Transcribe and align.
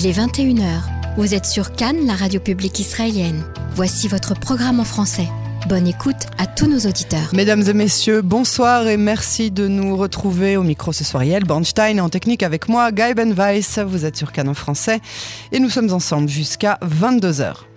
Il 0.00 0.06
est 0.06 0.16
21h. 0.16 0.62
Vous 1.16 1.34
êtes 1.34 1.44
sur 1.44 1.72
Cannes, 1.72 2.06
la 2.06 2.14
radio 2.14 2.38
publique 2.38 2.78
israélienne. 2.78 3.42
Voici 3.74 4.06
votre 4.06 4.38
programme 4.38 4.78
en 4.78 4.84
français. 4.84 5.26
Bonne 5.68 5.88
écoute 5.88 6.28
à 6.38 6.46
tous 6.46 6.68
nos 6.68 6.78
auditeurs. 6.88 7.30
Mesdames 7.32 7.64
et 7.66 7.72
messieurs, 7.72 8.22
bonsoir 8.22 8.86
et 8.86 8.96
merci 8.96 9.50
de 9.50 9.66
nous 9.66 9.96
retrouver 9.96 10.56
au 10.56 10.62
micro 10.62 10.92
ce 10.92 11.02
soir. 11.02 11.24
Yael 11.24 11.42
Bornstein 11.42 11.98
en 12.00 12.10
technique 12.10 12.44
avec 12.44 12.68
moi, 12.68 12.92
Guy 12.92 13.12
Ben 13.12 13.32
Weiss. 13.32 13.80
Vous 13.80 14.04
êtes 14.04 14.16
sur 14.16 14.30
Cannes 14.30 14.50
en 14.50 14.54
français 14.54 15.00
et 15.50 15.58
nous 15.58 15.68
sommes 15.68 15.92
ensemble 15.92 16.28
jusqu'à 16.28 16.78
22h. 16.84 17.67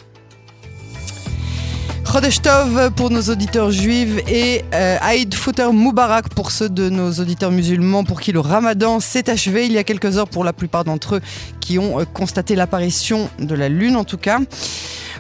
Chodesh 2.11 2.41
Tov 2.41 2.91
pour 2.91 3.09
nos 3.09 3.21
auditeurs 3.21 3.71
juifs 3.71 4.17
et 4.27 4.65
euh, 4.73 4.97
Aïd 4.99 5.33
Fouter 5.33 5.71
Moubarak 5.71 6.27
pour 6.27 6.51
ceux 6.51 6.67
de 6.67 6.89
nos 6.89 7.09
auditeurs 7.13 7.51
musulmans 7.51 8.03
pour 8.03 8.19
qui 8.19 8.33
le 8.33 8.41
ramadan 8.41 8.99
s'est 8.99 9.29
achevé 9.29 9.65
il 9.65 9.71
y 9.71 9.77
a 9.77 9.85
quelques 9.85 10.17
heures 10.17 10.27
pour 10.27 10.43
la 10.43 10.51
plupart 10.51 10.83
d'entre 10.83 11.15
eux 11.15 11.21
qui 11.61 11.79
ont 11.79 12.01
euh, 12.01 12.03
constaté 12.03 12.55
l'apparition 12.55 13.29
de 13.39 13.55
la 13.55 13.69
lune 13.69 13.95
en 13.95 14.03
tout 14.03 14.17
cas. 14.17 14.39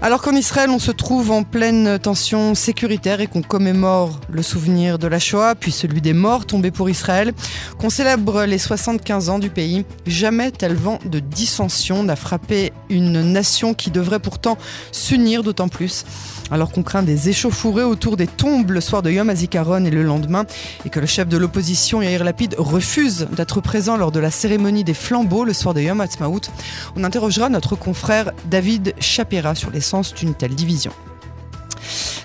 Alors 0.01 0.21
qu'en 0.21 0.35
Israël, 0.35 0.69
on 0.69 0.79
se 0.79 0.91
trouve 0.91 1.31
en 1.31 1.43
pleine 1.43 1.99
tension 1.99 2.55
sécuritaire 2.55 3.21
et 3.21 3.27
qu'on 3.27 3.43
commémore 3.43 4.19
le 4.29 4.41
souvenir 4.41 4.97
de 4.97 5.07
la 5.07 5.19
Shoah, 5.19 5.53
puis 5.53 5.71
celui 5.71 6.01
des 6.01 6.13
morts 6.13 6.47
tombés 6.47 6.71
pour 6.71 6.89
Israël, 6.89 7.33
qu'on 7.77 7.91
célèbre 7.91 8.45
les 8.45 8.57
75 8.57 9.29
ans 9.29 9.37
du 9.37 9.51
pays, 9.51 9.85
jamais 10.07 10.49
tel 10.49 10.73
vent 10.73 10.97
de 11.05 11.19
dissension 11.19 12.03
n'a 12.03 12.15
frappé 12.15 12.73
une 12.89 13.31
nation 13.31 13.75
qui 13.75 13.91
devrait 13.91 14.19
pourtant 14.19 14.57
s'unir 14.91 15.43
d'autant 15.43 15.67
plus 15.67 16.03
alors 16.51 16.71
qu'on 16.71 16.83
craint 16.83 17.03
des 17.03 17.29
échauffourées 17.29 17.83
autour 17.83 18.17
des 18.17 18.27
tombes 18.27 18.71
le 18.71 18.81
soir 18.81 19.01
de 19.01 19.09
Yom 19.09 19.29
HaZikaron 19.29 19.85
et 19.85 19.89
le 19.89 20.03
lendemain, 20.03 20.45
et 20.85 20.89
que 20.89 20.99
le 20.99 21.07
chef 21.07 21.27
de 21.27 21.37
l'opposition 21.37 22.01
Yair 22.01 22.23
Lapid 22.23 22.55
refuse 22.57 23.27
d'être 23.35 23.61
présent 23.61 23.97
lors 23.97 24.11
de 24.11 24.19
la 24.19 24.31
cérémonie 24.31 24.83
des 24.83 24.93
flambeaux 24.93 25.45
le 25.45 25.53
soir 25.53 25.73
de 25.73 25.81
Yom 25.81 26.01
HaTzmaout, 26.01 26.41
on 26.95 27.03
interrogera 27.03 27.49
notre 27.49 27.75
confrère 27.75 28.31
David 28.45 28.93
Chapera 28.99 29.55
sur 29.55 29.71
l'essence 29.71 30.13
d'une 30.13 30.33
telle 30.33 30.55
division. 30.55 30.91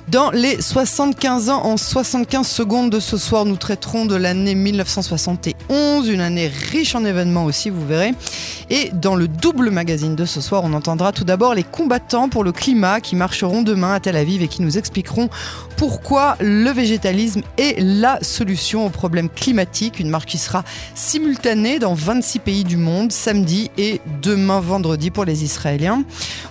Dans 0.08 0.30
les 0.30 0.62
75 0.62 1.50
ans 1.50 1.64
en 1.64 1.76
75 1.76 2.46
secondes 2.46 2.90
de 2.90 3.00
ce 3.00 3.16
soir, 3.16 3.44
nous 3.44 3.56
traiterons 3.56 4.06
de 4.06 4.14
l'année 4.14 4.54
1971, 4.54 6.08
une 6.08 6.20
année 6.20 6.46
riche 6.46 6.94
en 6.94 7.04
événements 7.04 7.44
aussi, 7.44 7.70
vous 7.70 7.84
verrez. 7.84 8.14
Et 8.70 8.90
dans 8.92 9.16
le 9.16 9.26
double 9.26 9.70
magazine 9.70 10.14
de 10.14 10.24
ce 10.24 10.40
soir, 10.40 10.62
on 10.64 10.74
entendra 10.74 11.10
tout 11.10 11.24
d'abord 11.24 11.54
les 11.54 11.64
combattants 11.64 12.28
pour 12.28 12.44
le 12.44 12.52
climat 12.52 13.00
qui 13.00 13.16
marcheront 13.16 13.62
demain 13.62 13.94
à 13.94 14.00
Tel 14.00 14.16
Aviv 14.16 14.42
et 14.42 14.48
qui 14.48 14.62
nous 14.62 14.78
expliqueront 14.78 15.28
pourquoi 15.76 16.36
le 16.40 16.70
végétalisme 16.70 17.42
est 17.58 17.80
la 17.80 18.18
solution 18.22 18.86
aux 18.86 18.90
problèmes 18.90 19.28
climatiques. 19.28 19.98
Une 19.98 20.08
marche 20.08 20.26
qui 20.26 20.38
sera 20.38 20.62
simultanée 20.94 21.80
dans 21.80 21.94
26 21.94 22.38
pays 22.38 22.64
du 22.64 22.76
monde 22.76 23.10
samedi 23.10 23.70
et 23.76 24.00
demain 24.22 24.60
vendredi 24.60 25.10
pour 25.10 25.24
les 25.24 25.42
Israéliens. 25.42 26.04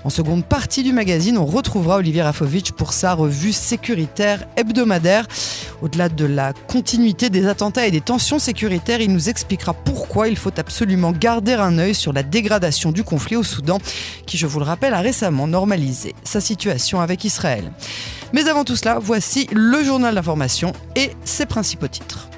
En 0.04 0.10
seconde 0.10 0.46
partie 0.46 0.84
du 0.84 0.92
magazine, 0.92 1.38
on 1.38 1.46
retrouvera 1.46 1.98
Olivier 1.98 2.22
Rafovitch 2.22 2.72
pour 2.72 2.92
sa 2.92 3.14
revue 3.14 3.45
sécuritaire 3.54 4.48
hebdomadaire. 4.56 5.28
Au-delà 5.82 6.10
de 6.10 6.26
la 6.26 6.54
continuité 6.68 7.30
des 7.30 7.48
attentats 7.48 7.88
et 7.88 7.92
des 7.92 8.02
tensions 8.02 8.40
sécuritaires, 8.40 9.02
il 9.02 9.12
nous 9.12 9.30
expliquera 9.30 9.74
pourquoi 9.74 10.28
il 10.28 10.38
faut 10.38 10.58
absolument 10.58 11.12
garder 11.12 11.54
un 11.54 11.78
œil 11.78 11.96
sur 11.96 12.14
la 12.14 12.24
dégradation 12.24 12.92
du 12.92 13.04
conflit 13.04 13.36
au 13.36 13.44
Soudan, 13.44 13.80
qui, 14.26 14.38
je 14.38 14.48
vous 14.48 14.60
le 14.60 14.66
rappelle, 14.66 14.94
a 14.94 15.02
récemment 15.02 15.48
normalisé 15.48 16.16
sa 16.24 16.42
situation 16.42 17.02
avec 17.02 17.24
Israël. 17.24 17.72
Mais 18.34 18.48
avant 18.48 18.64
tout 18.64 18.76
cela, 18.76 19.00
voici 19.00 19.48
le 19.52 19.84
journal 19.84 20.16
d'information 20.16 20.74
et 20.96 21.12
ses 21.24 21.46
principaux 21.46 21.88
titres. 21.88 22.30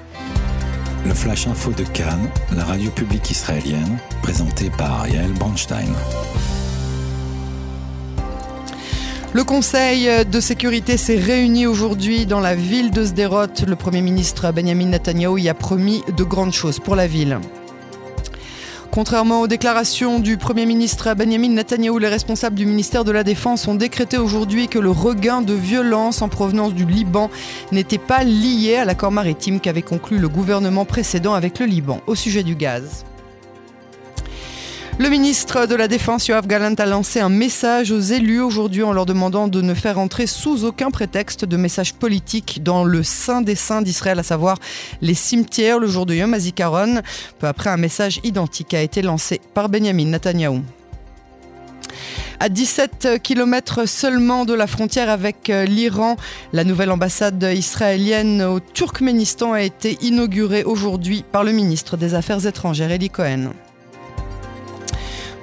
Le 1.04 1.14
Flash 1.14 1.46
Info 1.46 1.72
de 1.72 1.84
Cannes, 1.84 2.28
la 2.54 2.64
radio 2.64 2.90
publique 2.90 3.30
israélienne, 3.30 3.98
présenté 4.22 4.70
par 4.76 5.08
Yael 5.08 5.32
Bronstein. 5.32 5.88
Le 9.34 9.44
Conseil 9.44 10.08
de 10.24 10.40
sécurité 10.40 10.96
s'est 10.96 11.18
réuni 11.18 11.66
aujourd'hui 11.66 12.24
dans 12.24 12.40
la 12.40 12.54
ville 12.54 12.90
de 12.90 13.04
Sderot. 13.04 13.46
Le 13.66 13.76
Premier 13.76 14.00
ministre 14.00 14.50
Benjamin 14.52 14.86
Netanyahu 14.86 15.38
y 15.38 15.50
a 15.50 15.54
promis 15.54 16.02
de 16.16 16.24
grandes 16.24 16.54
choses 16.54 16.78
pour 16.78 16.96
la 16.96 17.06
ville. 17.06 17.38
Contrairement 18.90 19.42
aux 19.42 19.46
déclarations 19.46 20.18
du 20.18 20.38
Premier 20.38 20.64
ministre 20.64 21.12
Benjamin 21.12 21.50
Netanyahu, 21.50 22.00
les 22.00 22.08
responsables 22.08 22.56
du 22.56 22.64
ministère 22.64 23.04
de 23.04 23.12
la 23.12 23.22
Défense 23.22 23.68
ont 23.68 23.74
décrété 23.74 24.16
aujourd'hui 24.16 24.66
que 24.66 24.78
le 24.78 24.90
regain 24.90 25.42
de 25.42 25.52
violence 25.52 26.22
en 26.22 26.30
provenance 26.30 26.72
du 26.72 26.86
Liban 26.86 27.28
n'était 27.70 27.98
pas 27.98 28.24
lié 28.24 28.76
à 28.76 28.86
l'accord 28.86 29.12
maritime 29.12 29.60
qu'avait 29.60 29.82
conclu 29.82 30.18
le 30.18 30.30
gouvernement 30.30 30.86
précédent 30.86 31.34
avec 31.34 31.58
le 31.58 31.66
Liban 31.66 32.00
au 32.06 32.14
sujet 32.14 32.42
du 32.42 32.54
gaz. 32.54 33.04
Le 35.00 35.10
ministre 35.10 35.66
de 35.66 35.76
la 35.76 35.86
Défense, 35.86 36.26
Yoav 36.26 36.48
Galant, 36.48 36.74
a 36.74 36.84
lancé 36.84 37.20
un 37.20 37.28
message 37.28 37.92
aux 37.92 38.00
élus 38.00 38.40
aujourd'hui 38.40 38.82
en 38.82 38.92
leur 38.92 39.06
demandant 39.06 39.46
de 39.46 39.62
ne 39.62 39.72
faire 39.72 39.96
entrer 39.96 40.26
sous 40.26 40.64
aucun 40.64 40.90
prétexte 40.90 41.44
de 41.44 41.56
messages 41.56 41.94
politiques 41.94 42.64
dans 42.64 42.82
le 42.82 43.04
sein 43.04 43.40
des 43.40 43.54
saints 43.54 43.80
d'Israël, 43.80 44.18
à 44.18 44.24
savoir 44.24 44.58
les 45.00 45.14
cimetières 45.14 45.78
le 45.78 45.86
jour 45.86 46.04
de 46.04 46.14
Yom 46.14 46.34
HaZikaron. 46.34 47.02
Peu 47.38 47.46
après, 47.46 47.70
un 47.70 47.76
message 47.76 48.18
identique 48.24 48.74
a 48.74 48.82
été 48.82 49.00
lancé 49.00 49.40
par 49.54 49.68
Benjamin 49.68 50.06
Netanyahu. 50.06 50.62
À 52.40 52.48
17 52.48 53.20
km 53.22 53.86
seulement 53.86 54.44
de 54.44 54.54
la 54.54 54.66
frontière 54.66 55.10
avec 55.10 55.46
l'Iran, 55.46 56.16
la 56.52 56.64
nouvelle 56.64 56.90
ambassade 56.90 57.48
israélienne 57.54 58.42
au 58.42 58.58
Turkménistan 58.58 59.52
a 59.52 59.62
été 59.62 59.96
inaugurée 60.00 60.64
aujourd'hui 60.64 61.24
par 61.30 61.44
le 61.44 61.52
ministre 61.52 61.96
des 61.96 62.14
Affaires 62.14 62.46
étrangères, 62.46 62.90
Eli 62.90 63.10
Cohen. 63.10 63.52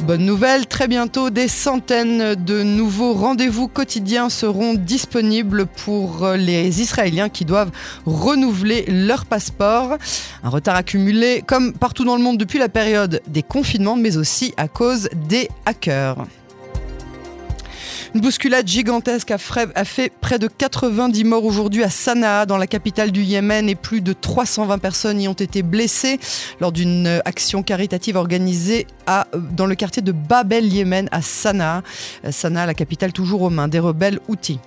Bonne 0.06 0.24
nouvelle, 0.24 0.68
très 0.68 0.88
bientôt 0.88 1.32
des 1.32 1.48
centaines 1.48 2.36
de 2.36 2.62
nouveaux 2.62 3.14
rendez-vous 3.14 3.68
quotidiens 3.68 4.30
seront 4.30 4.76
disponibles 4.76 5.66
pour 5.66 6.28
les 6.38 6.80
Israéliens 6.80 7.28
qui 7.28 7.44
doivent 7.44 7.72
renouveler 8.06 8.86
leur 8.88 9.26
passeport. 9.26 9.98
Un 10.44 10.50
retard 10.50 10.76
accumulé 10.76 11.44
comme 11.48 11.74
partout 11.74 12.06
dans 12.06 12.18
le 12.18 12.22
monde 12.22 12.38
depuis 12.38 12.60
la 12.60 12.70
période 12.70 13.20
des 13.26 13.42
confinements 13.42 13.96
mais 13.96 14.18
aussi 14.18 14.54
à 14.58 14.68
cause 14.68 15.10
des 15.28 15.50
hackers. 15.66 16.18
Une 18.16 18.22
bousculade 18.22 18.66
gigantesque 18.66 19.32
a, 19.32 19.38
fait 19.38 20.10
près 20.22 20.40
de 20.40 20.48
90 20.48 21.26
morts 21.26 21.44
aujourd'hui 21.44 21.84
à 21.84 21.90
Sanaa, 21.90 22.46
dans 22.46 22.56
la 22.56 22.66
capitale 22.66 23.12
du 23.12 23.22
Yémen, 23.22 23.68
et 23.68 23.76
plus 23.76 24.00
de 24.00 24.14
320 24.14 24.78
personnes 24.78 25.20
y 25.20 25.28
ont 25.28 25.34
été 25.34 25.64
blessées 25.64 26.18
lors 26.62 26.72
d'une 26.72 27.20
action 27.26 27.62
caritative 27.62 28.16
organisée 28.16 28.88
à, 29.06 29.28
dans 29.34 29.66
le 29.66 29.76
quartier 29.76 30.02
de 30.02 30.14
Bab 30.14 30.54
el 30.54 30.72
Yémen 30.72 31.10
à 31.12 31.22
Sanaa. 31.22 31.84
Sanaa, 32.32 32.66
la 32.66 32.74
capitale 32.74 33.12
toujours 33.12 33.42
aux 33.42 33.50
mains 33.50 33.68
des 33.68 33.80
rebelles 33.80 34.22
Houthis. 34.30 34.60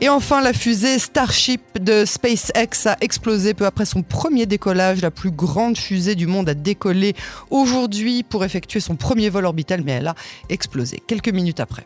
Et 0.00 0.08
enfin, 0.08 0.40
la 0.40 0.52
fusée 0.52 0.98
Starship 0.98 1.62
de 1.80 2.04
SpaceX 2.04 2.86
a 2.86 2.96
explosé 3.00 3.54
peu 3.54 3.64
après 3.64 3.84
son 3.84 4.02
premier 4.02 4.46
décollage. 4.46 5.00
La 5.00 5.10
plus 5.10 5.30
grande 5.30 5.78
fusée 5.78 6.14
du 6.14 6.26
monde 6.26 6.48
a 6.48 6.54
décollé 6.54 7.14
aujourd'hui 7.50 8.22
pour 8.22 8.44
effectuer 8.44 8.80
son 8.80 8.96
premier 8.96 9.30
vol 9.30 9.44
orbital, 9.44 9.82
mais 9.84 9.92
elle 9.92 10.08
a 10.08 10.14
explosé 10.48 11.02
quelques 11.06 11.30
minutes 11.30 11.60
après. 11.60 11.84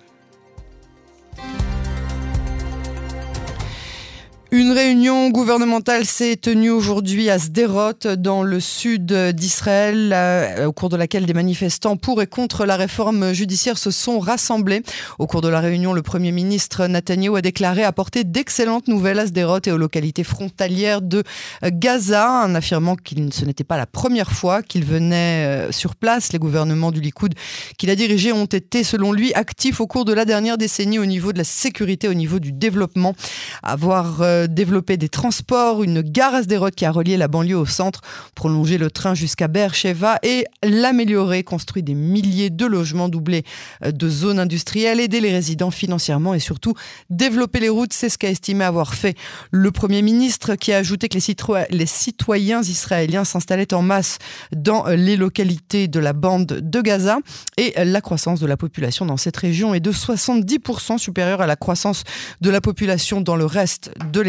Une 4.51 4.73
réunion 4.73 5.29
gouvernementale 5.29 6.07
s'est 6.07 6.37
tenue 6.37 6.71
aujourd'hui 6.71 7.29
à 7.29 7.39
Sderot, 7.39 8.17
dans 8.17 8.43
le 8.43 8.61
sud 8.61 9.13
d'Israël, 9.13 10.11
euh, 10.15 10.65
au 10.65 10.73
cours 10.73 10.89
de 10.89 10.97
laquelle 10.97 11.27
des 11.27 11.35
manifestants 11.35 11.99
pour 11.99 12.23
et 12.23 12.27
contre 12.27 12.65
la 12.65 12.77
réforme 12.77 13.35
judiciaire 13.35 13.77
se 13.77 13.91
sont 13.91 14.19
rassemblés. 14.19 14.83
Au 15.19 15.27
cours 15.27 15.43
de 15.43 15.49
la 15.49 15.61
réunion, 15.61 15.93
le 15.93 16.01
Premier 16.01 16.33
ministre 16.33 16.87
Netanyahu 16.87 17.37
a 17.37 17.43
déclaré 17.43 17.85
apporter 17.85 18.25
d'excellentes 18.25 18.89
nouvelles 18.89 19.19
à 19.19 19.27
Sderot 19.27 19.61
et 19.67 19.71
aux 19.71 19.77
localités 19.77 20.25
frontalières 20.25 21.03
de 21.03 21.25
Gaza, 21.63 22.45
en 22.47 22.55
affirmant 22.55 22.97
que 22.97 23.15
ce 23.31 23.45
n'était 23.45 23.65
pas 23.65 23.77
la 23.77 23.85
première 23.85 24.33
fois 24.33 24.63
qu'il 24.63 24.87
venait 24.87 25.45
euh, 25.45 25.73
sur 25.73 25.95
place. 25.95 26.33
Les 26.33 26.39
gouvernements 26.39 26.91
du 26.91 27.03
Likoud 27.03 27.35
qu'il 27.77 27.91
a 27.91 27.97
dirigés 27.97 28.33
ont 28.33 28.47
été, 28.47 28.83
selon 28.83 29.13
lui, 29.13 29.35
actifs 29.35 29.83
au 29.83 29.87
cours 29.87 30.07
de 30.07 30.15
la 30.15 30.25
dernière 30.25 30.57
décennie 30.57 30.99
au 30.99 31.07
niveau 31.07 31.35
de 31.35 31.39
la 31.39 31.45
sécurité, 31.45 32.09
au 32.09 32.15
niveau 32.15 32.39
du 32.39 32.53
développement. 32.53 33.15
Avoir 33.63 34.23
euh, 34.23 34.38
développer 34.47 34.97
des 34.97 35.09
transports, 35.09 35.83
une 35.83 36.03
gare 36.03 36.35
à 36.35 36.43
Sderot 36.43 36.71
qui 36.71 36.85
a 36.85 36.91
relié 36.91 37.17
la 37.17 37.29
banlieue 37.29 37.57
au 37.57 37.67
centre, 37.67 38.01
prolonger 38.35 38.79
le 38.79 38.91
train 38.91 39.15
jusqu'à 39.15 39.49
Beersheba 39.49 40.19
et 40.23 40.45
l'améliorer, 40.63 41.43
construire 41.43 41.85
des 41.85 41.95
milliers 41.95 42.51
de 42.51 42.67
logements 42.67 43.09
doublés 43.09 43.45
euh, 43.85 43.91
de 43.91 44.09
zones 44.09 44.39
industrielles, 44.39 45.01
aider 45.01 45.21
les 45.21 45.33
résidents 45.33 45.71
financièrement 45.71 46.35
et 46.35 46.39
surtout 46.39 46.75
développer 47.11 47.61
les 47.61 47.69
routes. 47.69 47.93
C'est 47.93 48.09
ce 48.09 48.19
qu'a 48.19 48.31
estimé 48.31 48.65
avoir 48.65 48.95
fait 48.95 49.17
le 49.51 49.71
Premier 49.71 50.03
ministre 50.03 50.55
qui 50.55 50.73
a 50.73 50.77
ajouté 50.77 51.09
que 51.09 51.19
les, 51.19 51.67
les 51.71 51.87
citoyens 51.87 52.63
israéliens 52.63 53.25
s'installaient 53.25 53.75
en 53.75 53.83
masse 53.83 54.19
dans 54.55 54.87
euh, 54.87 54.97
les 54.97 55.17
localités 55.17 55.89
de 55.89 56.01
la 56.01 56.13
bande 56.13 56.47
de 56.47 56.81
Gaza 56.81 57.19
et 57.57 57.75
la 57.85 58.01
croissance 58.01 58.41
de 58.41 58.47
la 58.47 58.57
population 58.57 59.07
dans 59.07 59.17
cette 59.17 59.37
région 59.37 59.75
est 59.75 59.81
de 59.81 59.93
70% 59.93 60.99
supérieure 60.99 61.41
à 61.41 61.47
la 61.47 61.57
croissance 61.57 62.05
de 62.41 62.51
la 62.51 62.61
population 62.61 63.21
dans 63.21 63.37
le 63.37 63.45
reste 63.45 63.91
de 64.13 64.21
l'État 64.21 64.28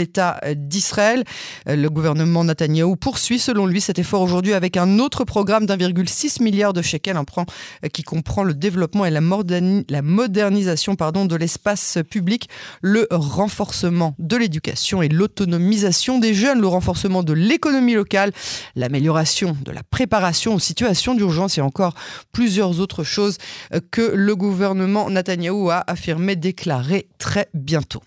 d'Israël. 0.55 1.23
Le 1.65 1.87
gouvernement 1.87 2.43
Netanyahou 2.43 2.95
poursuit 2.95 3.39
selon 3.39 3.65
lui 3.65 3.81
cet 3.81 3.99
effort 3.99 4.21
aujourd'hui 4.21 4.53
avec 4.53 4.77
un 4.77 4.99
autre 4.99 5.23
programme 5.23 5.65
d'1,6 5.65 6.41
milliard 6.43 6.73
de 6.73 6.81
shekels, 6.81 7.17
plan 7.25 7.45
qui 7.93 8.03
comprend 8.03 8.43
le 8.43 8.53
développement 8.53 9.05
et 9.05 9.11
la, 9.11 9.21
modernisation 10.01 10.95
pardon, 10.95 11.25
de 11.25 11.35
l'espace 11.35 11.97
public, 12.09 12.49
le 12.81 13.07
renforcement 13.11 14.15
de 14.19 14.37
l'éducation 14.37 15.01
et 15.01 15.09
l'autonomisation 15.09 16.19
des 16.19 16.33
jeunes, 16.33 16.61
le 16.61 16.67
renforcement 16.67 17.23
de 17.23 17.33
l'économie 17.33 17.93
locale, 17.93 18.31
l'amélioration 18.75 19.57
de 19.63 19.71
la 19.71 19.83
préparation 19.83 20.55
aux 20.55 20.59
situations 20.59 21.15
d'urgence 21.15 21.57
et 21.57 21.61
encore 21.61 21.95
plusieurs 22.31 22.79
autres 22.79 23.03
choses 23.03 23.37
que 23.91 24.13
le 24.13 24.35
gouvernement 24.35 25.09
Netanyahou 25.09 25.69
a 25.69 25.83
affirmé 25.87 26.35
déclarer 26.35 27.07
très 27.17 27.47
bientôt. 27.53 28.01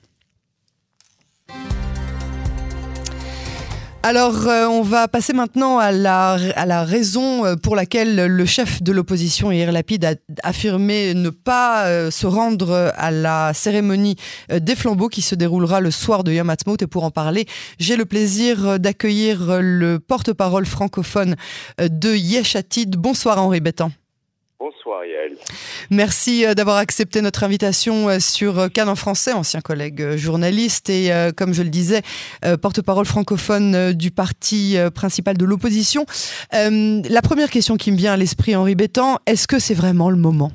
Alors, 4.05 4.49
euh, 4.49 4.67
on 4.67 4.83
va 4.83 5.07
passer 5.07 5.33
maintenant 5.33 5.79
à 5.79 5.93
la, 5.93 6.85
raison 6.85 7.47
euh, 7.47 7.55
pour 7.55 7.77
laquelle 7.77 8.27
le 8.27 8.47
chef 8.47 8.83
de 8.83 8.91
l'opposition, 8.91 9.53
Yair 9.53 9.71
Lapid, 9.71 10.05
a 10.05 10.15
affirmé 10.43 11.15
ne 11.15 11.31
pas 11.31 11.87
euh, 11.87 12.11
se 12.11 12.27
rendre 12.27 12.93
à 12.97 13.13
la 13.13 13.55
cérémonie 13.55 14.17
des 14.51 14.75
flambeaux 14.75 15.09
qui 15.09 15.23
se 15.23 15.37
déroulera 15.37 15.81
le 15.81 15.93
soir 15.93 16.25
de 16.25 16.33
Yom. 16.33 16.53
Et 16.81 16.87
pour 16.89 17.05
en 17.05 17.13
parler, 17.13 17.47
j'ai 17.79 17.95
le 17.95 18.05
plaisir 18.05 18.81
d'accueillir 18.81 19.61
le 19.61 20.01
porte-parole 20.01 20.67
francophone 20.67 21.37
de 21.79 22.15
Yeshatid. 22.15 22.97
Bonsoir 22.97 23.39
Henri 23.39 23.61
Bétan. 23.61 23.93
Merci 25.91 26.47
euh, 26.47 26.55
d'avoir 26.55 26.77
accepté 26.77 27.21
notre 27.21 27.45
invitation 27.45 28.09
euh, 28.09 28.19
sur 28.19 28.59
euh, 28.59 28.69
Cannes 28.69 28.89
en 28.89 28.95
français, 28.95 29.33
ancien 29.33 29.61
collègue 29.61 30.17
journaliste 30.17 30.89
et 30.89 31.11
comme 31.37 31.53
je 31.53 31.63
le 31.63 31.69
disais, 31.69 32.01
porte-parole 32.61 33.05
francophone 33.05 33.93
du 33.93 34.11
parti 34.11 34.77
principal 34.95 35.37
de 35.37 35.45
l'opposition. 35.45 36.05
La 36.53 37.23
première 37.23 37.51
question 37.51 37.77
qui 37.77 37.93
me 37.93 37.97
vient 37.97 38.13
à 38.13 38.17
l'esprit, 38.17 38.57
Henri 38.57 38.75
Bétan, 38.75 39.19
est-ce 39.27 39.47
que 39.47 39.59
c'est 39.59 39.75
vraiment 39.75 40.11
le 40.11 40.17
moment? 40.17 40.51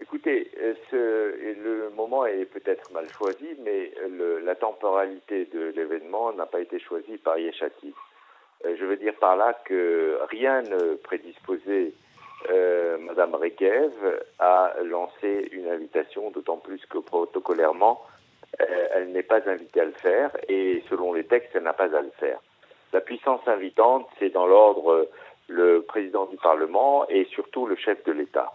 Écoutez, 0.00 0.50
le 0.92 1.90
moment 1.96 2.26
est 2.26 2.44
peut-être 2.44 2.92
mal 2.92 3.06
choisi, 3.16 3.46
mais 3.64 3.92
la 4.44 4.54
temporalité 4.54 5.48
de 5.52 5.72
l'événement 5.76 6.32
n'a 6.32 6.46
pas 6.46 6.60
été 6.60 6.78
choisie 6.78 7.18
par 7.18 7.38
Yeshati. 7.38 7.94
je 8.64 8.84
veux 8.84 8.96
dire 8.96 9.14
par 9.20 9.36
là 9.36 9.56
que 9.64 10.18
rien 10.30 10.62
ne 10.62 10.94
prédisposait 10.94 11.92
euh, 12.48 12.96
Madame 12.98 13.34
Rekev 13.34 13.92
a 14.38 14.74
lancé 14.84 15.48
une 15.52 15.68
invitation, 15.68 16.30
d'autant 16.30 16.56
plus 16.56 16.80
que 16.86 16.98
protocolairement, 16.98 18.00
euh, 18.60 18.88
elle 18.94 19.12
n'est 19.12 19.22
pas 19.22 19.40
invitée 19.48 19.80
à 19.80 19.84
le 19.84 19.92
faire 19.92 20.30
et 20.48 20.82
selon 20.88 21.12
les 21.12 21.24
textes, 21.24 21.50
elle 21.54 21.64
n'a 21.64 21.72
pas 21.72 21.94
à 21.96 22.00
le 22.00 22.12
faire. 22.18 22.40
La 22.92 23.00
puissance 23.00 23.46
invitante, 23.46 24.08
c'est 24.18 24.30
dans 24.30 24.46
l'ordre 24.46 25.08
le 25.48 25.82
président 25.82 26.26
du 26.26 26.36
Parlement 26.36 27.06
et 27.08 27.24
surtout 27.26 27.66
le 27.66 27.76
chef 27.76 28.02
de 28.04 28.12
l'État. 28.12 28.52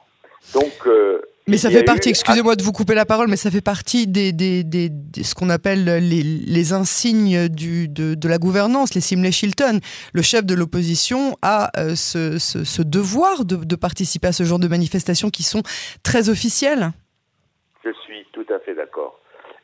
Donc, 0.54 0.88
euh, 0.88 1.22
mais 1.48 1.58
ça 1.58 1.70
fait 1.70 1.84
partie, 1.84 2.10
excusez-moi 2.10 2.56
de 2.56 2.64
vous 2.64 2.72
couper 2.72 2.96
la 2.96 3.06
parole, 3.06 3.28
mais 3.28 3.36
ça 3.36 3.52
fait 3.52 3.64
partie 3.64 4.08
des, 4.08 4.32
des, 4.32 4.64
des, 4.64 4.90
ce 5.24 5.36
qu'on 5.36 5.50
appelle 5.52 5.86
les, 5.86 6.24
les, 6.24 6.74
insignes 6.74 7.50
du, 7.50 7.88
de, 7.88 8.16
de, 8.16 8.28
la 8.28 8.40
gouvernance, 8.40 8.96
les 8.96 9.02
Simley 9.02 9.32
Shilton. 9.32 9.80
Le 10.14 10.22
chef 10.24 10.44
de 10.46 10.56
l'opposition 10.56 11.38
a 11.44 11.70
euh, 11.78 11.96
ce, 11.96 12.40
ce, 12.40 12.64
ce, 12.64 12.82
devoir 12.82 13.46
de, 13.46 13.58
de, 13.58 13.76
participer 13.76 14.28
à 14.28 14.32
ce 14.32 14.44
genre 14.44 14.58
de 14.58 14.68
manifestations 14.68 15.30
qui 15.30 15.44
sont 15.44 15.62
très 16.04 16.30
officielles. 16.30 16.90
Je 17.84 17.92
suis 17.92 18.26
tout 18.34 18.46
à 18.50 18.58
fait 18.60 18.74
d'accord. 18.74 19.20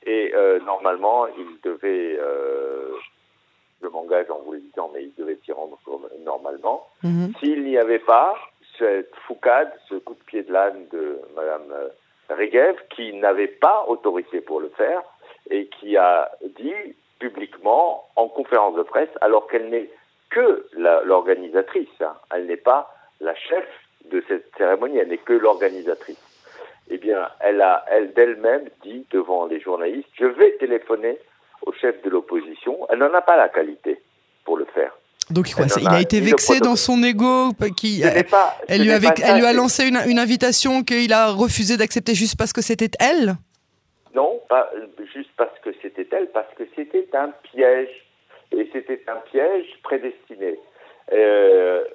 Et 0.06 0.32
euh, 0.36 0.60
normalement, 0.60 1.26
il 1.28 1.58
devait, 1.64 2.20
je 3.82 3.88
m'engage 3.88 4.30
en 4.30 4.40
vous 4.46 4.54
le 4.54 4.60
disant, 4.60 4.92
mais 4.94 5.04
il 5.04 5.14
devait 5.18 5.40
s'y 5.44 5.52
rendre 5.52 5.80
normalement. 6.24 6.88
Mhm. 7.04 7.34
S'il 7.40 7.64
n'y 7.64 7.78
avait 7.78 8.00
pas, 8.00 8.36
cette 8.78 9.16
foucade, 9.28 9.72
ce 9.90 9.96
coup 9.96 10.14
de 10.14 10.24
pied 10.24 10.44
de 10.44 10.52
l'âne 10.52 10.88
de 10.92 11.20
Mme 11.36 11.72
euh, 11.72 11.90
Regev, 12.30 12.78
qui 12.96 13.14
n'avait 13.14 13.48
pas 13.48 13.86
autorité 13.88 14.42
pour 14.42 14.60
le 14.60 14.70
faire 14.70 15.02
et 15.50 15.68
qui 15.68 15.98
a 15.98 16.32
dit 16.60 16.96
publiquement 17.20 18.08
en 18.16 18.28
conférence 18.28 18.76
de 18.76 18.84
presse, 18.84 19.10
alors 19.22 19.48
qu'elle 19.48 19.70
n'est 19.70 19.90
que 20.30 20.66
l'organisatrice, 21.04 21.90
hein, 22.02 22.16
elle 22.34 22.48
n'est 22.48 22.58
pas 22.58 22.94
la 23.20 23.36
chef 23.36 23.66
de 24.06 24.24
cette 24.28 24.50
cérémonie, 24.58 24.98
elle 24.98 25.10
n'est 25.10 25.18
que 25.18 25.34
l'organisatrice. 25.34 26.22
Eh 26.90 26.98
bien, 26.98 27.30
elle 27.40 27.62
a, 27.62 27.86
elle 27.90 28.14
d'elle-même 28.14 28.70
dit 28.84 29.06
devant 29.12 29.46
les 29.46 29.60
journalistes, 29.60 30.10
je 30.18 30.26
vais 30.26 30.52
téléphoner 30.58 31.20
au 31.66 31.72
chef 31.74 32.02
de 32.02 32.10
l'opposition. 32.10 32.88
Elle 32.90 33.00
n'en 33.00 33.14
a 33.14 33.22
pas 33.22 33.38
la 33.38 33.50
qualité 33.50 34.02
pour 34.44 34.58
le 34.58 34.66
faire. 34.66 34.98
Donc 35.32 35.50
il 35.50 35.88
a 35.88 36.02
été 36.02 36.20
vexé 36.20 36.60
dans 36.60 36.76
son 36.76 37.02
ego 37.04 37.52
qui, 37.76 38.02
elle, 38.02 38.82
lui 38.82 38.92
elle 38.92 39.40
lui 39.40 39.46
a 39.46 39.54
lancé 39.54 39.88
une, 39.88 40.00
une 40.08 40.20
invitation 40.20 40.84
qu'il 40.84 41.14
a 41.14 41.32
refusé 41.32 41.78
d'accepter 41.78 42.16
juste 42.16 42.38
parce 42.38 42.54
que 42.54 42.62
c'était 42.62 42.92
elle 43.00 43.36
Non, 44.14 44.42
pas 44.50 44.70
juste 45.14 45.30
parce 45.38 45.58
que 45.60 45.70
c'était 45.82 46.08
elle, 46.12 46.28
parce 46.32 46.54
que 46.56 46.64
c'était 46.76 47.08
un 47.14 47.32
piège. 47.44 47.90
Et 48.52 48.70
c'était 48.74 49.02
un 49.08 49.18
piège 49.32 49.68
prédestiné. 49.84 50.60
Euh, 51.14 51.86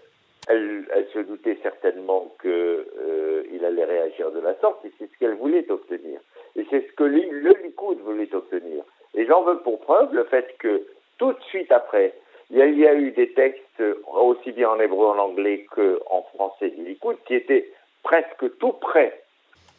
elle, 0.49 0.87
elle, 0.95 1.07
se 1.13 1.19
doutait 1.19 1.59
certainement 1.63 2.35
qu'il 2.41 2.51
euh, 2.51 3.67
allait 3.67 3.85
réagir 3.85 4.31
de 4.31 4.41
la 4.41 4.59
sorte, 4.61 4.85
et 4.85 4.93
c'est 4.99 5.11
ce 5.13 5.19
qu'elle 5.19 5.35
voulait 5.35 5.71
obtenir. 5.71 6.21
Et 6.57 6.67
c'est 6.71 6.87
ce 6.87 6.93
que 6.93 7.05
le, 7.05 7.53
Likoud 7.63 7.99
voulait 8.01 8.35
obtenir. 8.35 8.85
Et 9.15 9.27
j'en 9.27 9.43
veux 9.43 9.59
pour 9.59 9.81
preuve 9.81 10.15
le 10.15 10.25
fait 10.25 10.57
que 10.59 10.87
tout 11.19 11.33
de 11.33 11.43
suite 11.49 11.73
après, 11.73 12.15
y, 12.87 12.89
a, 12.89 12.95
eu 12.95 13.11
des 13.13 13.33
textes, 13.33 13.83
aussi 14.07 14.53
bien 14.53 14.71
en 14.71 14.81
hébreu, 14.81 15.07
en 15.07 15.19
anglais 15.19 15.67
qu'en 15.75 16.23
français 16.35 16.71
du 16.71 16.85
Likoud, 16.85 17.17
qui 17.27 17.35
étaient 17.35 17.71
presque 18.03 18.57
tout 18.59 18.73
prêts, 18.73 19.23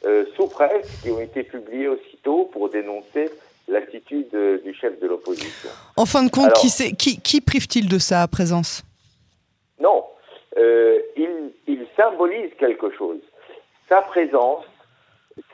euh, 0.06 0.25
sous 0.36 0.48
presse, 0.48 1.01
qui 1.01 1.12
ont 1.12 1.19
été 1.19 1.44
publiés 1.44 1.88
aussitôt 1.88 2.50
pour 2.51 2.69
dénoncer 2.69 3.30
l'attitude 3.68 4.30
du 4.63 4.74
chef 4.74 5.00
de 5.00 5.07
l'opposition. 5.07 5.69
En 5.98 6.06
fin 6.06 6.24
de 6.24 6.30
compte, 6.30 6.54
qui, 6.54 6.69
qui, 6.95 7.19
qui 7.19 7.42
prive-t-il 7.42 7.89
de 7.89 8.00
sa 8.00 8.27
présence? 8.27 8.83
Non, 9.80 10.06
euh, 10.57 10.99
il, 11.16 11.52
il, 11.68 11.85
symbolise 11.95 12.52
quelque 12.57 12.90
chose. 12.92 13.19
Sa 13.90 14.02
présence 14.02 14.66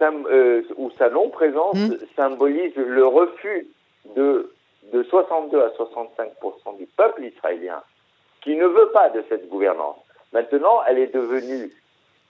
euh, 0.02 0.64
ou 0.78 0.92
sa 0.98 1.10
non-présence 1.10 1.76
hmm. 1.76 1.98
symbolise 2.16 2.76
le 2.76 3.06
refus 3.06 3.68
de 4.16 4.53
de 4.92 5.04
62 5.04 5.62
à 5.62 5.70
65% 5.70 6.78
du 6.78 6.86
peuple 6.98 7.24
israélien 7.24 7.82
qui 8.42 8.56
ne 8.56 8.66
veut 8.68 8.90
pas 8.92 9.10
de 9.10 9.24
cette 9.30 9.48
gouvernance. 9.50 9.98
Maintenant, 10.34 10.82
elle 10.88 11.00
est 11.00 11.14
devenue. 11.14 11.72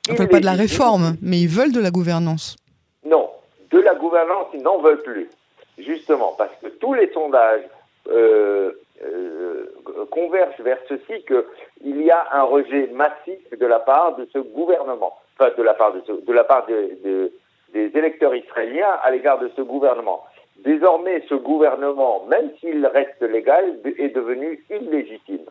Ne 0.09 0.15
parle 0.15 0.29
pas 0.29 0.39
de 0.39 0.45
la 0.45 0.53
réforme, 0.53 1.15
mais 1.21 1.39
ils 1.39 1.47
veulent 1.47 1.71
de 1.71 1.79
la 1.79 1.91
gouvernance. 1.91 2.57
Non, 3.05 3.29
de 3.71 3.79
la 3.79 3.95
gouvernance, 3.95 4.47
ils 4.53 4.61
n'en 4.61 4.79
veulent 4.79 5.01
plus. 5.01 5.29
Justement, 5.77 6.35
parce 6.37 6.51
que 6.61 6.67
tous 6.67 6.93
les 6.93 7.11
sondages 7.11 7.63
euh, 8.09 8.73
euh, 9.03 9.65
convergent 10.11 10.59
vers 10.59 10.77
ceci 10.87 11.25
qu'il 11.25 12.01
y 12.01 12.11
a 12.11 12.27
un 12.31 12.43
rejet 12.43 12.89
massif 12.93 13.39
de 13.57 13.65
la 13.65 13.79
part 13.79 14.15
de 14.17 14.27
ce 14.31 14.37
gouvernement, 14.39 15.17
enfin 15.39 15.51
de 15.57 15.63
la 15.63 15.73
part, 15.73 15.93
de, 15.93 16.01
de 16.21 16.33
la 16.33 16.43
part 16.43 16.67
des 16.67 17.31
électeurs 17.73 18.35
israéliens 18.35 18.99
à 19.03 19.09
l'égard 19.09 19.39
de 19.39 19.49
ce 19.55 19.61
gouvernement. 19.61 20.23
Désormais, 20.63 21.21
ce 21.27 21.35
gouvernement, 21.35 22.25
même 22.29 22.49
s'il 22.59 22.85
reste 22.85 23.21
légal, 23.21 23.79
est 23.97 24.15
devenu 24.15 24.63
illégitime. 24.69 25.45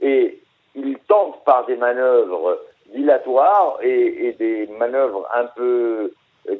Et 0.00 0.40
il 0.74 0.98
tente 1.06 1.44
par 1.44 1.66
des 1.66 1.76
manœuvres 1.76 2.58
dilatoires 2.92 3.78
et, 3.82 4.34
des 4.38 4.68
manœuvres 4.78 5.28
un 5.34 5.44
peu 5.44 6.12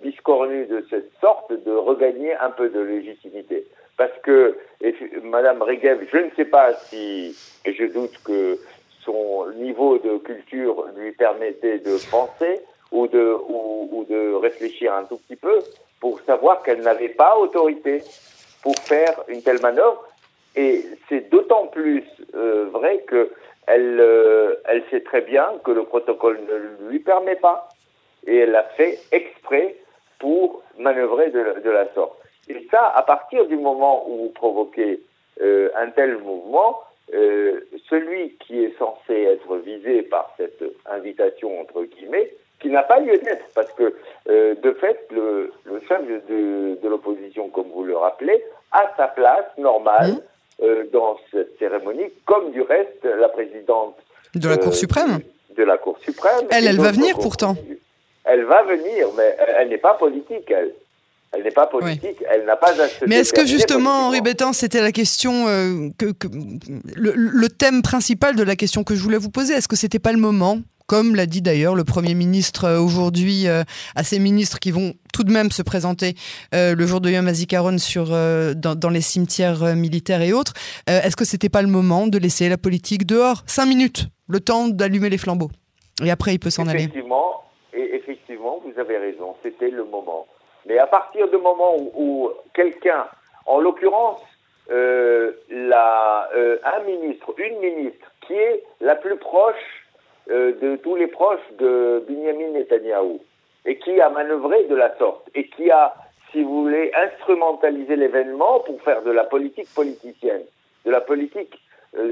discornues 0.02 0.66
de 0.66 0.84
cette 0.90 1.10
sorte 1.20 1.52
de 1.52 1.72
regagner 1.72 2.34
un 2.36 2.50
peu 2.50 2.68
de 2.68 2.80
légitimité. 2.80 3.66
Parce 3.96 4.16
que 4.22 4.56
Madame 5.24 5.60
Regev, 5.62 6.06
je 6.12 6.18
ne 6.18 6.30
sais 6.36 6.44
pas 6.44 6.74
si, 6.74 7.34
et 7.64 7.72
je 7.72 7.84
doute 7.86 8.16
que 8.24 8.58
son 9.04 9.50
niveau 9.56 9.98
de 9.98 10.18
culture 10.18 10.86
lui 10.96 11.12
permettait 11.12 11.78
de 11.78 11.96
penser 12.10 12.60
ou 12.92 13.08
de, 13.08 13.34
ou 13.48 14.06
de 14.08 14.34
réfléchir 14.34 14.94
un 14.94 15.04
tout 15.04 15.16
petit 15.16 15.36
peu, 15.36 15.58
pour 16.00 16.20
savoir 16.20 16.62
qu'elle 16.62 16.80
n'avait 16.80 17.08
pas 17.08 17.36
autorité 17.36 18.02
pour 18.62 18.74
faire 18.76 19.22
une 19.28 19.42
telle 19.42 19.60
manœuvre. 19.60 20.04
Et 20.56 20.84
c'est 21.08 21.30
d'autant 21.30 21.66
plus 21.66 22.04
euh, 22.34 22.66
vrai 22.72 23.04
qu'elle 23.08 24.00
euh, 24.00 24.56
elle 24.66 24.82
sait 24.90 25.02
très 25.02 25.20
bien 25.20 25.46
que 25.64 25.70
le 25.70 25.84
protocole 25.84 26.40
ne 26.48 26.88
lui 26.88 26.98
permet 26.98 27.36
pas. 27.36 27.68
Et 28.26 28.38
elle 28.38 28.50
l'a 28.50 28.64
fait 28.64 28.98
exprès 29.12 29.76
pour 30.18 30.62
manœuvrer 30.78 31.30
de, 31.30 31.70
la 31.70 31.92
sorte. 31.94 32.18
Et 32.48 32.66
ça, 32.70 32.88
à 32.88 33.02
partir 33.02 33.46
du 33.46 33.56
moment 33.56 34.08
où 34.10 34.16
vous 34.16 34.30
provoquez 34.30 35.00
euh, 35.40 35.70
un 35.76 35.90
tel 35.90 36.18
mouvement, 36.18 36.82
celui 37.88 38.34
qui 38.40 38.64
est 38.64 38.76
censé 38.78 39.14
être 39.14 39.56
visé 39.56 40.02
par 40.02 40.34
cette 40.36 40.62
invitation, 40.84 41.58
entre 41.58 41.84
guillemets, 41.84 42.34
qui 42.60 42.68
n'a 42.68 42.82
pas 42.82 43.00
lieu 43.00 43.16
d'être, 43.16 43.46
parce 43.54 43.72
que 43.72 43.94
de 44.26 44.72
fait, 44.72 45.06
le 45.10 45.50
chef 45.88 46.02
de, 46.06 46.78
de 46.82 46.88
l'opposition, 46.88 47.48
comme 47.48 47.68
vous 47.74 47.84
le 47.84 47.96
rappelez, 47.96 48.44
a 48.72 48.92
sa 48.96 49.08
place 49.08 49.46
normal 49.56 50.22
mmh. 50.60 50.66
dans 50.92 51.18
cette 51.30 51.58
cérémonie, 51.58 52.10
comme 52.26 52.52
du 52.52 52.62
reste 52.62 53.04
la 53.04 53.28
présidente 53.28 53.96
de 54.34 54.48
la 54.48 54.58
Cour 54.58 54.74
suprême. 54.74 55.20
De 55.56 55.64
la 55.64 55.78
Cour 55.78 55.98
suprême. 56.04 56.46
Elle, 56.50 56.66
elle 56.66 56.80
va 56.80 56.92
venir 56.92 57.18
pourtant. 57.18 57.56
Elle 58.24 58.44
va 58.44 58.62
venir, 58.62 59.08
mais 59.16 59.36
elle 59.58 59.68
n'est 59.68 59.78
pas 59.78 59.94
politique, 59.94 60.50
elle. 60.50 60.72
Elle 61.32 61.42
n'est 61.42 61.50
pas 61.50 61.66
politique, 61.66 62.24
elle 62.30 62.46
n'a 62.46 62.56
pas 62.56 62.72
Mais 63.06 63.16
est-ce 63.16 63.34
que 63.34 63.44
justement, 63.44 64.06
Henri 64.06 64.22
Bétan, 64.22 64.54
c'était 64.54 64.80
la 64.80 64.92
question, 64.92 65.46
euh, 65.46 65.90
que, 65.98 66.06
le, 66.96 67.48
thème 67.48 67.82
principal 67.82 68.34
de 68.34 68.42
la 68.42 68.56
question 68.56 68.82
que 68.82 68.94
je 68.94 69.02
voulais 69.02 69.18
vous 69.18 69.28
poser, 69.28 69.52
est-ce 69.52 69.68
que 69.68 69.76
c'était 69.76 69.98
pas 69.98 70.12
le 70.12 70.18
moment 70.18 70.58
comme 70.88 71.14
l'a 71.14 71.26
dit 71.26 71.42
d'ailleurs 71.42 71.76
le 71.76 71.84
Premier 71.84 72.14
ministre 72.14 72.64
euh, 72.64 72.80
aujourd'hui 72.80 73.46
euh, 73.46 73.62
à 73.94 74.02
ses 74.02 74.18
ministres 74.18 74.58
qui 74.58 74.72
vont 74.72 74.94
tout 75.14 75.22
de 75.22 75.30
même 75.30 75.50
se 75.50 75.62
présenter 75.62 76.14
le 76.52 76.86
jour 76.86 77.00
de 77.00 77.10
Yom 77.10 77.26
HaZikaron 77.26 77.78
sur 77.78 78.06
dans, 78.06 78.90
les 78.90 79.00
cimetières 79.00 79.74
militaires 79.74 80.22
et 80.22 80.32
autres. 80.32 80.52
Est-ce 80.86 81.16
que 81.16 81.24
c'était 81.24 81.48
pas 81.48 81.62
le 81.62 81.66
moment 81.66 82.06
de 82.06 82.18
laisser 82.18 82.48
la 82.48 82.56
politique 82.56 83.04
dehors? 83.04 83.42
Cinq 83.46 83.66
minutes, 83.66 84.06
le 84.28 84.38
temps 84.38 84.68
d'allumer 84.68 85.10
les 85.10 85.18
flambeaux. 85.18 85.50
Et 86.04 86.10
après, 86.12 86.34
il 86.34 86.38
peut 86.38 86.50
s'en 86.50 86.68
aller. 86.68 86.84
Effectivement, 86.84 87.42
et 87.72 87.96
effectivement, 87.96 88.62
vous 88.64 88.78
avez 88.78 88.98
raison. 88.98 89.34
C'était 89.42 89.70
le 89.70 89.84
moment. 89.84 90.26
Mais 90.66 90.78
à 90.78 90.86
partir 90.86 91.28
du 91.28 91.38
moment 91.38 91.76
où, 91.94 92.30
quelqu'un, 92.54 93.06
en 93.46 93.58
l'occurrence, 93.58 94.20
euh, 94.70 95.32
euh, 95.50 96.58
un 96.62 96.82
ministre, 96.84 97.34
une 97.38 97.58
ministre, 97.58 98.12
qui 98.26 98.34
est 98.34 98.62
la 98.80 98.94
plus 98.94 99.16
proche 99.16 99.54
euh, 99.54 99.87
de 100.28 100.76
tous 100.76 100.96
les 100.96 101.06
proches 101.06 101.52
de 101.58 102.04
Benjamin 102.08 102.50
Netanyahu, 102.50 103.18
et 103.64 103.78
qui 103.78 104.00
a 104.00 104.10
manœuvré 104.10 104.64
de 104.64 104.74
la 104.74 104.96
sorte, 104.98 105.28
et 105.34 105.48
qui 105.48 105.70
a, 105.70 105.94
si 106.32 106.42
vous 106.42 106.64
voulez, 106.64 106.92
instrumentalisé 106.94 107.96
l'événement 107.96 108.60
pour 108.60 108.80
faire 108.82 109.02
de 109.02 109.10
la 109.10 109.24
politique 109.24 109.68
politicienne, 109.74 110.42
de 110.84 110.90
la 110.90 111.00
politique 111.00 111.58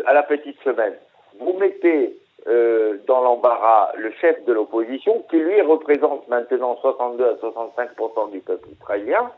à 0.07 0.15
la 0.15 0.23
petite 0.23 0.61
semaine. 0.63 0.95
Vous 1.39 1.53
mettez 1.55 2.17
euh, 2.49 2.99
dans 3.09 3.23
l'embarras 3.23 3.91
le 3.97 4.13
chef 4.21 4.45
de 4.45 4.53
l'opposition, 4.53 5.25
qui 5.29 5.37
lui 5.37 5.61
représente 5.63 6.29
maintenant 6.29 6.77
62 6.77 7.25
à 7.25 7.35
65% 7.35 8.31
du 8.31 8.39
peuple 8.39 8.69
israélien, 8.71 9.33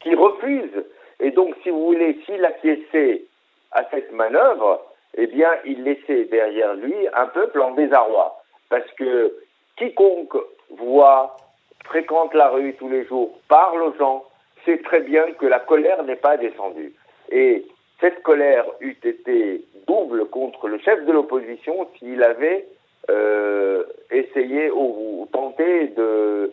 qui 0.00 0.14
refuse. 0.16 0.84
Et 1.20 1.30
donc, 1.30 1.54
si 1.62 1.70
vous 1.70 1.84
voulez, 1.84 2.18
s'il 2.26 2.44
acquiesçait 2.44 3.22
à 3.70 3.84
cette 3.90 4.10
manœuvre, 4.10 4.82
eh 5.16 5.26
bien, 5.26 5.50
il 5.64 5.84
laissait 5.84 6.24
derrière 6.24 6.74
lui 6.74 6.94
un 7.14 7.26
peuple 7.26 7.60
en 7.60 7.72
désarroi. 7.72 8.42
Parce 8.68 8.90
que 8.96 9.34
quiconque 9.76 10.36
voit, 10.70 11.36
fréquente 11.84 12.34
la 12.34 12.48
rue 12.48 12.74
tous 12.78 12.88
les 12.88 13.04
jours, 13.06 13.38
parle 13.48 13.82
aux 13.82 13.94
gens, 13.98 14.24
sait 14.64 14.78
très 14.78 15.00
bien 15.00 15.32
que 15.32 15.46
la 15.46 15.60
colère 15.60 16.02
n'est 16.04 16.16
pas 16.16 16.36
descendue. 16.36 16.94
Et 17.30 17.66
cette 18.00 18.22
colère 18.22 18.64
eût 18.80 18.96
été 19.04 19.64
double 19.86 20.26
contre 20.26 20.68
le 20.68 20.78
chef 20.78 21.04
de 21.04 21.12
l'opposition 21.12 21.88
s'il 21.98 22.22
avait 22.22 22.66
euh, 23.10 23.84
essayé 24.10 24.70
ou, 24.70 25.28
tenté 25.32 25.88
de, 25.88 26.52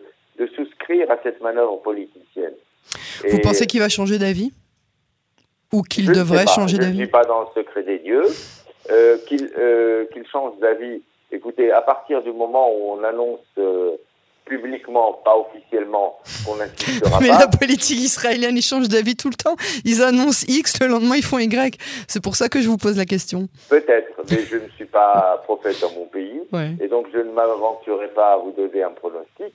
souscrire 0.56 1.10
à 1.10 1.18
cette 1.22 1.40
manœuvre 1.40 1.76
politicienne. 1.82 2.54
Vous 3.28 3.40
pensez 3.40 3.66
qu'il 3.66 3.80
va 3.80 3.88
changer 3.88 4.18
d'avis? 4.18 4.52
Ou 5.72 5.82
qu'il 5.82 6.10
devrait 6.10 6.46
changer 6.46 6.78
d'avis 6.78 6.92
Je 6.92 6.98
ne 6.98 7.04
suis 7.04 7.10
pas 7.10 7.24
dans 7.24 7.40
le 7.42 7.46
secret 7.54 7.82
des 7.82 7.98
dieux. 7.98 8.26
Euh, 8.90 9.18
euh, 9.58 10.06
qu'il 10.12 10.26
change 10.26 10.58
d'avis, 10.60 11.02
écoutez, 11.30 11.70
à 11.70 11.80
partir 11.80 12.22
du 12.22 12.32
moment 12.32 12.72
où 12.72 12.92
on 12.92 13.04
annonce 13.04 13.38
publiquement, 14.50 15.12
pas 15.24 15.36
officiellement, 15.36 16.18
qu'on 16.44 16.56
Mais 17.20 17.28
la 17.28 17.46
politique 17.46 18.00
israélienne, 18.00 18.56
ils 18.56 18.62
changent 18.62 18.88
d'avis 18.88 19.14
tout 19.14 19.28
le 19.28 19.36
temps. 19.36 19.54
Ils 19.84 20.02
annoncent 20.02 20.44
X, 20.48 20.80
le 20.80 20.88
lendemain 20.88 21.16
ils 21.16 21.24
font 21.24 21.38
Y. 21.38 21.78
C'est 22.08 22.22
pour 22.22 22.34
ça 22.34 22.48
que 22.48 22.60
je 22.60 22.68
vous 22.68 22.76
pose 22.76 22.98
la 22.98 23.04
question. 23.04 23.48
Peut-être, 23.68 24.10
mais 24.30 24.40
je 24.50 24.56
ne 24.56 24.68
suis 24.70 24.86
pas 24.86 25.40
prophète 25.44 25.80
dans 25.80 25.92
mon 25.92 26.06
pays. 26.06 26.40
Et 26.80 26.88
donc 26.88 27.06
je 27.12 27.18
ne 27.18 27.30
m'aventurerai 27.30 28.08
pas 28.08 28.32
à 28.32 28.36
vous 28.38 28.50
donner 28.50 28.82
un 28.82 28.90
pronostic. 28.90 29.54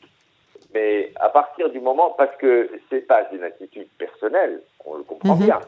Mais 0.74 1.12
à 1.18 1.30
partir 1.30 1.70
du 1.70 1.80
moment, 1.80 2.16
parce 2.18 2.36
que 2.38 2.70
c'est 2.90 3.06
pas 3.06 3.28
une 3.34 3.44
attitude 3.44 3.88
personnelle, 3.98 4.62
on 4.86 4.96
le 4.96 5.04
comprend 5.04 5.36
mhm. 5.36 5.46
bien, 5.46 5.60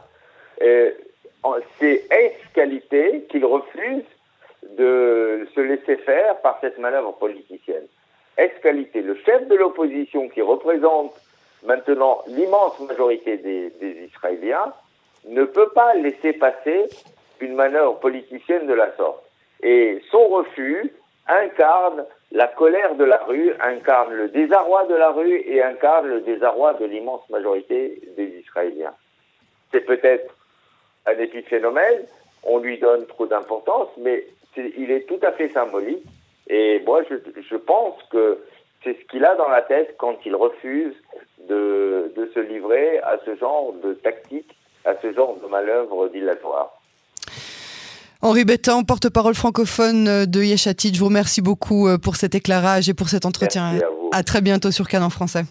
c'est 0.60 2.04
est-qualité 2.12 3.26
qu'il 3.30 3.46
refuse 3.46 4.04
de 4.78 5.48
se 5.54 5.62
laisser 5.62 5.98
faire 5.98 6.38
par 6.42 6.58
cette 6.62 6.78
manœuvre 6.78 7.14
politicienne 7.14 7.88
qualité 8.62 9.02
Le 9.02 9.16
chef 9.26 9.48
de 9.48 9.56
l'opposition 9.56 10.30
qui 10.30 10.42
représente 10.42 11.14
maintenant 11.66 12.22
l'immense 12.28 12.80
majorité 12.82 13.38
des, 13.38 13.72
Israéliens 14.08 14.74
ne 15.28 15.44
peut 15.44 15.70
pas 15.70 15.94
laisser 15.96 16.34
passer 16.34 16.86
une 17.40 17.56
manœuvre 17.56 18.00
politicienne 18.00 18.68
de 18.68 18.74
la 18.74 18.96
sorte. 18.96 19.24
Et 19.62 20.02
son 20.12 20.28
refus 20.28 20.92
incarne 21.28 22.06
la 22.32 22.48
colère 22.48 22.96
de 22.96 23.04
la 23.04 23.18
rue, 23.18 23.52
incarne 23.60 24.14
le 24.14 24.30
désarroi 24.30 24.86
de 24.86 24.96
la 24.96 25.12
rue 25.12 25.42
et 25.46 25.62
incarne 25.62 26.08
le 26.08 26.22
désarroi 26.22 26.74
de 26.76 26.86
l'immense 26.86 27.28
majorité 27.30 28.02
des 28.16 28.40
Israéliens. 28.40 28.94
C'est 29.72 29.82
peut-être 29.82 30.37
un 31.08 31.18
épiphénomène, 31.20 32.06
on 32.44 32.60
lui 32.60 32.78
donne 32.78 33.06
trop 33.08 33.26
d'importance, 33.26 33.90
mais 33.98 34.26
il 34.56 34.92
est 34.92 35.08
tout 35.08 35.20
à 35.24 35.32
fait 35.32 35.50
symbolique 35.50 36.04
et 36.50 36.82
moi, 36.86 37.02
je, 37.10 37.16
je 37.50 37.56
pense 37.56 37.96
que 38.10 38.40
c'est 38.84 38.98
ce 39.00 39.06
qu'il 39.12 39.26
a 39.26 39.36
dans 39.36 39.50
la 39.50 39.62
tête 39.62 39.96
quand 39.98 40.18
il 40.26 40.36
refuse 40.36 40.94
de, 41.50 42.14
de, 42.16 42.32
se 42.34 42.40
livrer 42.40 43.00
à 43.00 43.18
ce 43.26 43.36
genre 43.36 43.74
de 43.84 43.94
tactique, 43.94 44.56
à 44.86 44.94
ce 45.02 45.14
genre 45.14 45.38
de 45.42 45.48
manœuvre 45.48 46.08
dilatoire. 46.10 46.74
Henri 48.22 48.46
Bétan, 48.46 48.84
porte-parole 48.84 49.36
francophone 49.36 50.26
de 50.26 50.42
Yeshatit, 50.42 50.94
je 50.94 51.00
vous 51.00 51.06
remercie 51.06 51.42
beaucoup 51.42 51.88
euh, 51.88 51.98
pour 51.98 52.16
cet 52.16 52.34
éclairage 52.34 52.90
et 52.90 52.94
pour 52.94 53.10
cet 53.10 53.26
entretien. 53.26 53.80
à, 54.12 54.18
à 54.18 54.24
très 54.24 54.42
bientôt 54.42 54.72
sur 54.72 54.88
Cannes 54.88 55.04
en 55.04 55.10
français. 55.10 55.44